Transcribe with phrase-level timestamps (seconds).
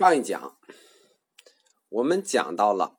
[0.00, 0.56] 上一讲
[1.90, 2.98] 我们讲到了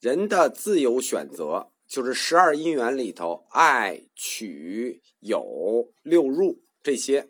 [0.00, 7.28] 人的自由选择，就是十二因缘里头爱、取、有、六入这些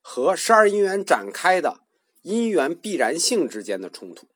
[0.00, 1.80] 和十二因缘展开的
[2.22, 4.28] 因缘必然性之间的冲突。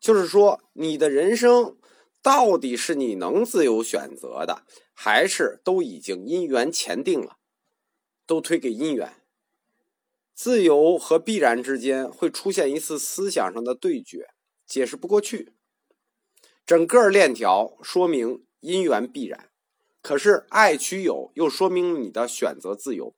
[0.00, 1.76] 就是说，你的人生
[2.22, 4.64] 到底是你能自由选择的，
[4.94, 7.36] 还是都已经因缘前定了，
[8.24, 9.12] 都推给因缘？
[10.36, 14.28] 自由和必然之间会出现一次思想上的对决，
[14.66, 15.54] 解释不过去。
[16.66, 19.50] 整个链条说明因缘必然，
[20.02, 23.16] 可是爱取有又说明你的选择自由。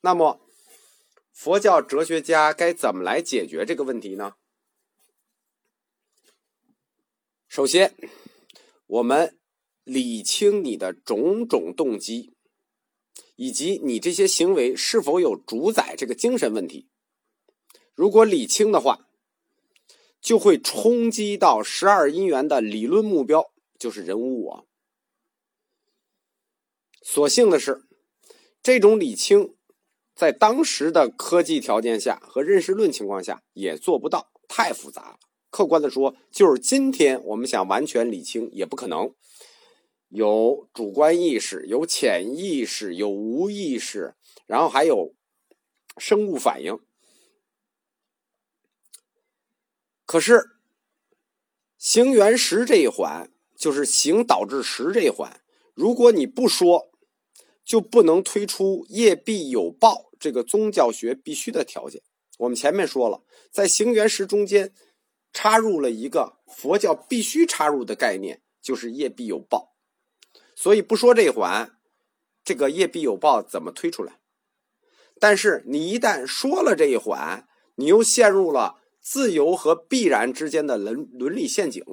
[0.00, 0.40] 那么，
[1.30, 4.36] 佛教哲学家该怎么来解决这个问题呢？
[7.48, 7.94] 首先，
[8.86, 9.38] 我们
[9.84, 12.37] 理清你的种种动机。
[13.38, 16.88] 以及你这些行为是否有主宰这个精神问题？
[17.94, 19.06] 如果理清的话，
[20.20, 24.66] 就会冲击到十二因缘的理论目标，就是人无我。
[27.00, 27.84] 所幸的是，
[28.60, 29.54] 这种理清
[30.16, 35.18] 在当时的科技条件下和认识论情况下也做不到，太复杂了。
[35.50, 39.14] 客观的说，就是今天我们想完全理清也不可能。
[40.08, 44.14] 有主观意识，有潜意识，有无意识，
[44.46, 45.14] 然后还有
[45.98, 46.78] 生物反应。
[50.06, 50.56] 可是
[51.76, 55.42] 行缘识这一环，就是行导致识这一环，
[55.74, 56.90] 如果你不说，
[57.62, 62.02] 就不能推出业必有报这个宗教学必须的条件。
[62.38, 64.72] 我们前面说了，在行缘识中间
[65.34, 69.74] 插入了一个佛教必须插入的概念，就是业必有报。
[70.60, 71.78] 所以不说这一环，
[72.42, 74.18] 这个业必有报怎么推出来？
[75.20, 81.84] 但是你一旦说了这一环，你又陷入了自由和必然之间的伦伦理陷阱，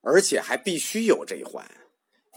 [0.00, 1.70] 而且还必须有这一环，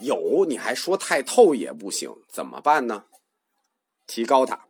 [0.00, 3.06] 有你还说太透也不行，怎么办呢？
[4.06, 4.68] 提高它，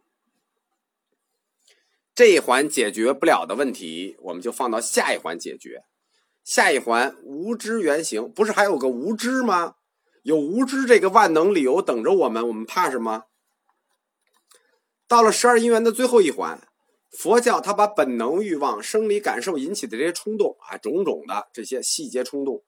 [2.14, 5.82] 这一环解决不了的问题，我们就放到下一环解决。
[6.44, 9.76] 下一环无知原型，不是还有个无知吗？
[10.22, 13.24] 有无知这个万能理由等着我们，我们怕什么？
[15.08, 16.60] 到了十二因缘的最后一环，
[17.10, 22.62] 佛教它把本能欲望、生理感受引起的这些冲动啊，种种的这些细节冲动，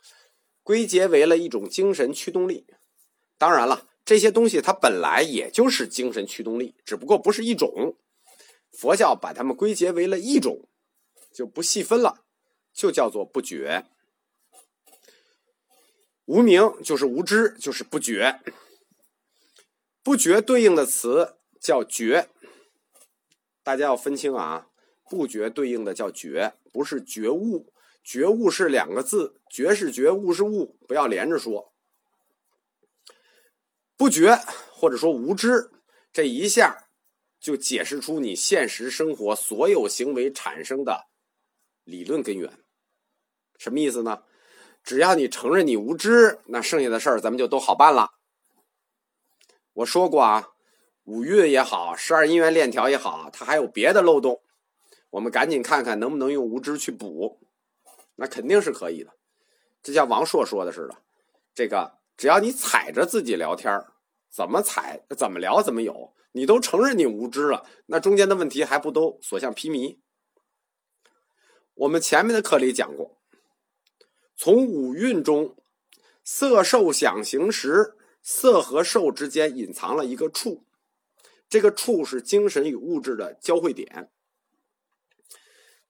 [0.63, 2.67] 归结为了一种精神驱动力。
[3.39, 7.97] 当然了，这些东西它本来也就是精神驱动力，只不过不是一种。
[8.73, 10.69] 佛教把它们归结为了一种，
[11.33, 12.24] 就不细分了。
[12.75, 13.87] 就叫做不觉，
[16.27, 18.41] 无名就是无知，就是不觉。
[20.03, 22.29] 不觉对应的词叫觉，
[23.63, 24.69] 大家要分清啊。
[25.09, 27.73] 不觉对应的叫觉，不是觉悟。
[28.03, 31.73] 觉悟是两个字，觉是觉悟是悟，不要连着说。
[33.97, 34.35] 不觉
[34.73, 35.71] 或者说无知，
[36.13, 36.89] 这一下
[37.39, 41.07] 就解释出你现实生活所有行为产生的
[41.85, 42.64] 理论根源。
[43.65, 44.23] 什么意思呢？
[44.83, 48.11] 只要你承认你无知，那剩下的事儿咱们就都好办了。
[49.73, 50.51] 我说过啊，
[51.05, 54.43] 五蕴也好，十二因缘链条也好，它还有别的漏洞，
[55.09, 57.41] 我们赶紧看看能不能用无知去补。
[58.17, 59.15] 那肯定是可以的，
[59.83, 60.99] 就像王朔说的似的，
[61.55, 63.83] 这个只要你踩着自己聊天
[64.29, 69.97] 怎么踩怎么聊怎么有，你都承认你无知了，那中间的问题还不都所向披靡？
[71.73, 73.17] 我们前面的课里讲过。
[74.37, 75.57] 从五蕴中，
[76.25, 80.65] 色受想行识，色和受之间隐藏了一个处，
[81.49, 84.11] 这个处是精神与物质的交汇点。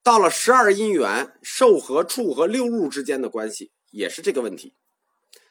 [0.02, 4.74] 到了十二因缘，受和处和六入之间的关系也是这个问题，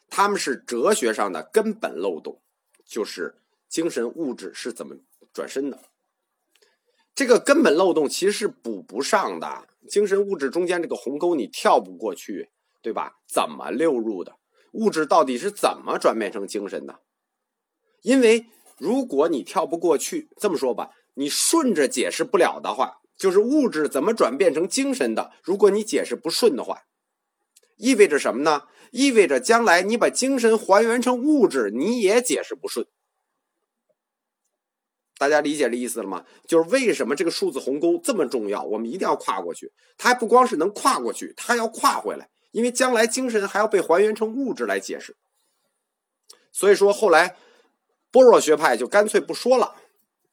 [0.07, 2.43] 他们是哲学上的根本漏洞，
[2.85, 4.97] 就是精神物质是怎么
[5.33, 5.81] 转身的。
[7.15, 12.51] 这个根本漏洞其实是补不上的，精神物质中间这个鸿沟你跳不过去。
[12.83, 13.13] 对吧？
[13.27, 14.35] 怎么流入的
[14.73, 16.99] 物质到底是怎么转变成精神的？
[18.01, 18.47] 因为
[18.77, 25.31] 如果你跳不过去，这么说吧，你顺着解释不了的话，就是物质怎么转变成精神的？
[25.41, 26.83] 如果你解释不顺的话，
[27.77, 28.63] 意味着什么呢？
[28.91, 32.85] 意味着将来你把精神还原成物质，你也解释不顺。
[35.17, 36.25] 大家理解这意思了吗？
[36.47, 38.63] 就是为什么这个数字鸿沟这么重要？
[38.63, 39.71] 我们一定要跨过去。
[39.97, 42.29] 它还不光是能跨过去，它要跨回来。
[42.53, 45.17] 因为将来精神还要被还原成物质来解释，
[46.51, 47.35] 所以说后来
[48.11, 49.75] 般若学派就干脆不说了，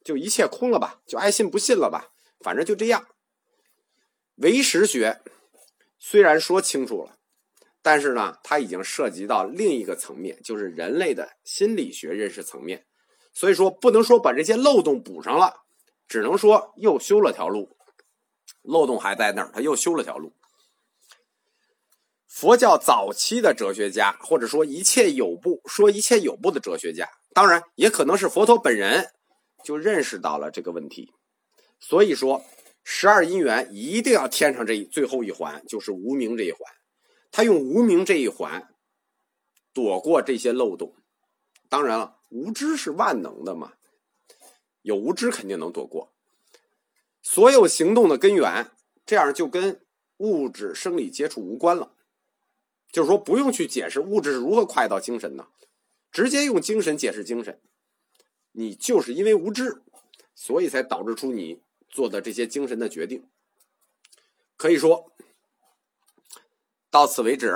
[0.04, 2.12] 就一切空了吧，就爱信不信了吧。
[2.40, 3.06] 反正就这样。
[4.36, 5.22] 唯识学
[5.98, 7.16] 虽然说清楚了，
[7.80, 12.86] 但是呢，它已经涉及到另一个层面，就是人类的心理学认识层面。
[13.32, 15.62] 所以说，不能说把这些漏洞补上了，
[16.06, 17.78] 只能说又修了条路。
[18.60, 20.34] 漏洞还在那儿，他又修了条路。
[22.40, 29.10] 佛教早期的哲学家，或者说一切有部说一切有部的哲学家，当然也可能是佛陀本人，
[29.62, 31.12] 就认识到了这个问题。
[31.78, 32.42] 所以说，
[32.82, 36.60] 十二因缘一定要添上这一最后一环，就是无名这一环。
[37.30, 38.70] 他用无名这一环
[39.74, 40.94] 躲过这些漏洞。
[41.68, 43.74] 当然了，无知是万能的嘛，
[44.80, 46.10] 有无知肯定能躲过。
[47.20, 48.70] 所有行动的根源，
[49.04, 49.82] 这样就跟
[50.16, 51.92] 物质生理接触无关了。
[52.92, 55.48] 就是说，不用去解释物质是如何跨越到精神的，
[56.10, 57.60] 直接用精神解释精神。
[58.52, 59.82] 你就是因为无知，
[60.34, 63.28] 所以才导致出你做的这些精神的决定。
[64.56, 65.12] 可以说，
[66.90, 67.54] 到此为止，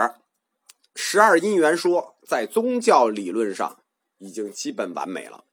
[0.95, 3.83] 十二因缘说在宗教理论上
[4.19, 5.45] 已经基本完美了。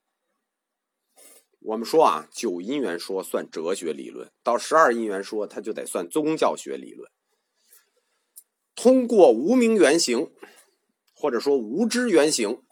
[1.58, 7.10] 我们说啊，九因缘说算哲学理论，到十二因缘说，它就得算宗教学理论。
[8.82, 10.32] 通过无名原型，
[11.14, 12.64] 或者说无知原型，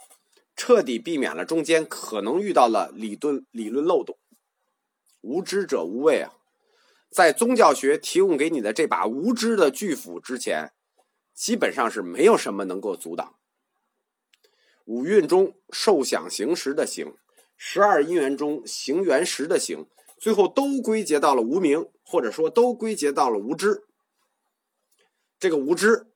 [0.57, 4.19] 彻底避免了中间可能遇到了理论理论漏洞。
[5.21, 6.33] 无知者无畏啊，
[7.13, 10.73] 在宗教学提供给你的这把无知的巨斧之前，
[11.33, 13.37] 基本上是没有什么能够阻挡。
[14.87, 17.15] 五蕴中受想行识的行。
[17.57, 19.87] 十二因缘中行缘识的行，
[20.19, 23.85] 最后都归结到了无名，或者说都归结到了无知。
[25.41, 26.07] 这个无知，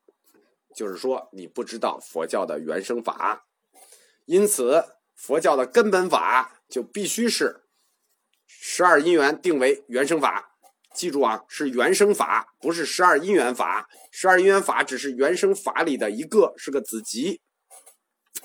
[0.77, 3.47] 就是说你不知道佛教的原生法，
[4.27, 4.85] 因此
[5.15, 7.63] 佛教的根本法就必须是
[8.47, 10.51] 十二因缘定为原生法。
[10.93, 13.89] 记住啊，是原生法，不是十二因缘法。
[14.11, 17.41] 十二因缘法只是原生法里的一个，是个子集。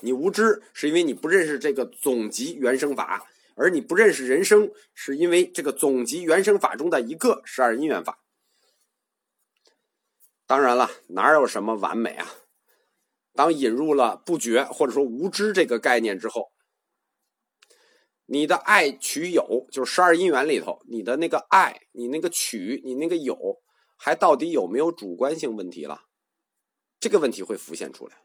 [0.00, 8.19] 你无知是因为你不认识这个总集原生法，而你不认识人生是因为这个总集原生法中的一个十二因缘法。
[10.50, 12.26] 当然了，哪有什么完美啊？
[13.34, 16.50] 当引入了不觉或者说无知这个概念之后，
[18.26, 23.36] 你的爱取有，就是十二因缘里头，你的那个爱，你那个取，你那个有，
[23.96, 26.00] 还到底有没有主观性问题了？
[26.98, 28.16] 这个问题会浮现出来。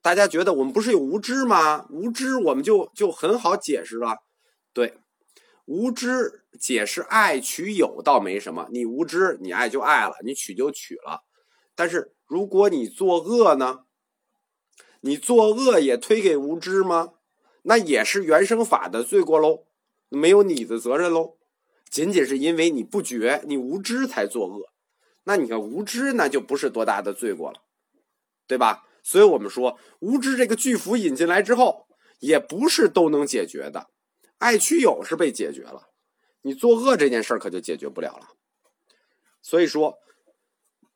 [0.00, 1.88] 大家觉得我们不是有无知吗？
[1.90, 4.18] 无知我们就就很好解释了。
[4.72, 5.00] 对，
[5.66, 11.24] 无知解释爱取有倒没什么，你无知你爱就爱了，你取就取了。
[11.74, 13.84] 但是如果你作恶呢？
[15.00, 17.14] 你作恶也推给无知吗？
[17.62, 19.66] 那也是原生法的罪过喽，
[20.08, 21.36] 没有你的责任喽。
[21.90, 24.70] 仅仅是因为你不觉，你无知才作恶，
[25.24, 27.60] 那你看无知那就不是多大的罪过了，
[28.46, 28.86] 对吧？
[29.02, 31.86] 所以我们说，无知这个巨幅引进来之后，
[32.20, 33.90] 也不是都能解决的。
[34.38, 35.88] 爱取有是被解决了，
[36.42, 38.30] 你作恶这件事儿可就解决不了了。
[39.40, 39.98] 所以说，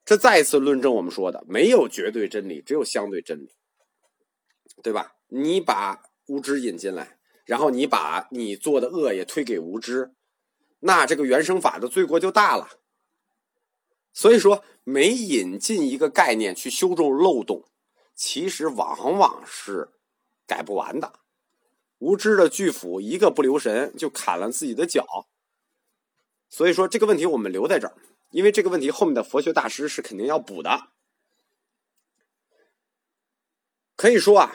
[0.05, 3.53] 这再一次论证我们说的，没有绝对真理，只有相对真理，
[4.83, 5.15] 对吧？
[5.29, 10.15] 你把无知引进来，然后你把你做的恶也推给无知，
[10.81, 12.69] 那这个原生法的罪过就大了。
[14.13, 17.65] 所以说，每引进一个概念去修正漏洞。
[18.15, 19.91] 其实往往是
[20.45, 21.21] 改不完的，
[21.99, 25.29] 无知的巨斧一个不留神就砍了自己的脚。
[26.49, 27.95] 所以说这个问题我们留在这儿，
[28.31, 30.89] 因为这个问题后面的佛学大师是肯定要补的。
[33.97, 34.55] 可以说啊，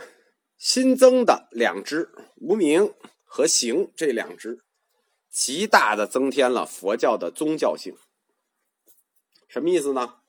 [0.58, 2.94] 新增的两支无名
[3.26, 4.64] 和行这两支，
[5.30, 7.96] 极大的增添了佛教的宗教性。
[9.48, 10.23] 什么意思呢？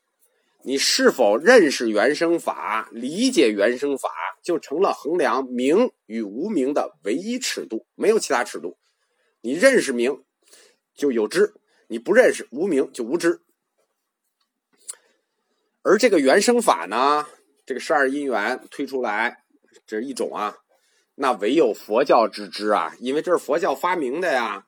[0.66, 4.09] 你是否认识原生法、理解原生法，
[4.42, 8.78] 就成了衡量名与无名的唯一尺度，没有其他尺度。
[9.42, 10.25] 你认识名，
[10.94, 11.52] 就有知；
[11.88, 13.42] 你不认识无名，就无知。
[15.83, 17.26] 而这个原生法呢，
[17.66, 19.44] 这个十二因缘推出来，
[19.87, 20.56] 这是一种啊，
[21.16, 24.66] 那唯有佛教之知啊，因为这是佛教发明的呀。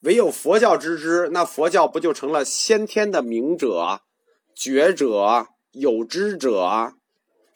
[0.00, 4.00] 唯有佛教之知，那佛教不就成了先天的明者？
[4.54, 6.94] 觉者、有知者，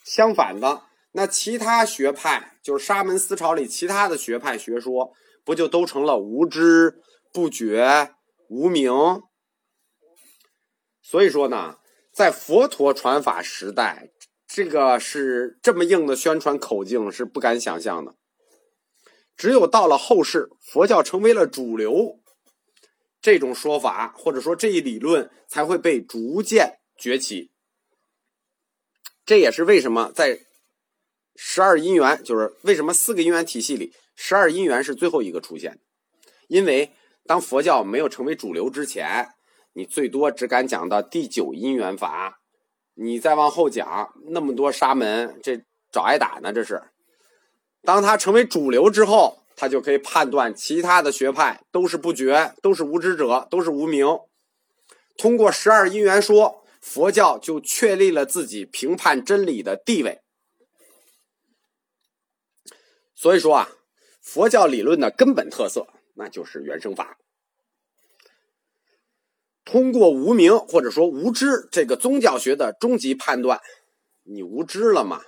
[0.04, 5.12] 相反的，那其他学派，就是沙门思潮里其他的学派学说，
[5.44, 7.00] 不就都成了无知、
[7.32, 8.14] 不觉、
[8.48, 8.92] 无明？
[11.02, 11.78] 所以说呢，
[12.12, 14.10] 在佛陀传法时代，
[14.46, 18.14] 这个是这么硬的宣传口径是不敢想象的。
[19.36, 22.18] 只有到了后世，佛教成为了主流。
[23.20, 27.50] 这种说法或者说这一理论才会被逐渐崛起。
[29.24, 30.40] 这也是为什么在
[31.36, 35.78] 十二因缘，就是为什么四个因缘体系里，十二因缘是最后一个出现。
[36.48, 36.92] 因为
[37.24, 39.28] 当佛教没有成为主流之前，
[39.74, 42.40] 你最多只敢讲到第九因缘法，
[42.94, 45.62] 你再往后讲那么多沙门，这
[45.92, 46.52] 找挨打呢。
[46.52, 46.82] 这是，
[47.82, 54.06] 当他成为主流之后，他就可以判断其他的学派都是不觉，都是无知者，都是无名。
[55.16, 60.22] 通过十二因缘说，佛教就确立了自己评判真理的地位。
[63.14, 63.68] 所以说啊，
[64.20, 65.86] 佛教理论的根本特色。
[66.14, 67.16] 那就是原生法。
[69.64, 73.60] 通过无名或者说无知这个宗教学的终极判断，
[74.24, 75.22] 你无知了嘛？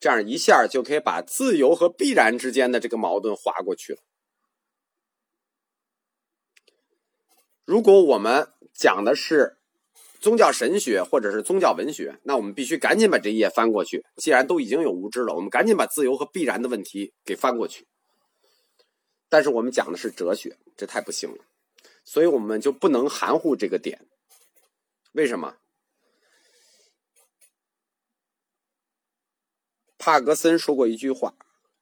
[0.00, 4.00] 这样一下就可以把自由和必然之间的这个矛盾划过去了。
[7.64, 9.56] 如果我们讲的是
[10.24, 14.06] 宗教神学或者是宗教文学，那我们必须赶紧把这一页翻过去。
[14.16, 17.86] 既然都已经有无知了，我们赶紧把自由和必然的问题给翻过去。
[19.28, 21.44] 但是我们讲的是哲学，这太不行了，
[22.06, 24.06] 所以我们就不能含糊这个点。
[25.12, 25.56] 为什么？
[29.98, 31.34] 帕格森说过一句话，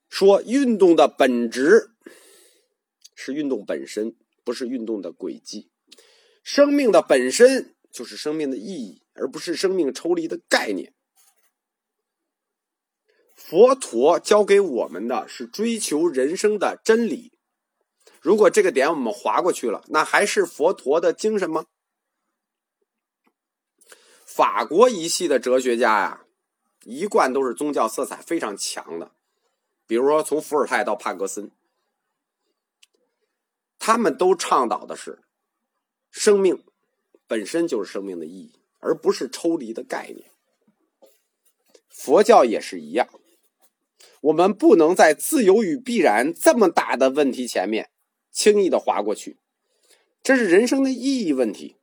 [0.08, 1.90] 说运动的本质
[3.14, 5.70] 是运动本身，不是运动的轨迹。
[6.42, 10.94] 生命的本身就是生命的意义，而不是生命抽离的概念。
[13.36, 17.38] 佛陀教给我们的是追求人生的真理。
[18.20, 21.66] 如果这个点我们划过去了，那还是佛陀的精神吗？
[24.24, 26.24] 法国一系的哲学家呀，
[26.84, 29.12] 一贯都是宗教色彩非常强的，
[29.86, 31.50] 比如说从伏尔泰到帕格森，
[33.78, 35.22] 他们都倡导的是
[36.10, 36.64] 生命
[37.32, 40.30] 本身就是生命的意义，而不是抽离的概念。
[41.88, 43.08] 佛教也是一样，
[44.20, 47.88] 我们不能在自由与必然这么大的问题前面。
[48.30, 49.38] 轻易的划过去，
[50.22, 51.78] 这是人生的意义问题。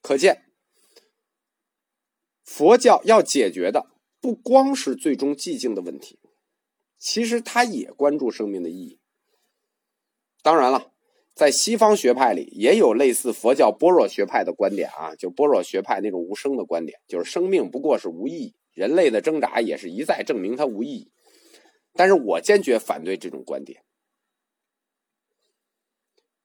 [0.00, 0.46] 可见，
[2.42, 6.18] 佛教要解决的不光是最终寂静的问题，
[6.98, 8.98] 其实他也关注生命的意义。
[10.40, 10.90] 当然了，
[11.38, 21.12] 在西方学派里也有类似佛教般若学派的观点啊，就般若学派那种无声的观点，就是生命不过是无意义，人类的挣扎也是一再证明它无意义。
[21.92, 23.84] 但是我坚决反对这种观点。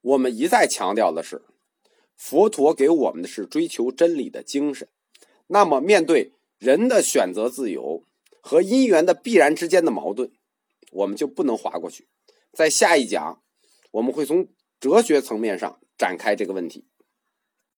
[0.01, 1.41] 我们一再强调的是，
[2.15, 4.87] 佛陀给我们的是追求真理的精神。
[5.47, 8.03] 那么，面对人的选择自由
[8.41, 10.31] 和因缘的必然之间的矛盾，
[10.91, 12.07] 我们就不能划过去。
[12.51, 13.41] 在下一讲，
[13.89, 14.47] 我们会从
[14.83, 16.85] 哲学层面上展开这个问题。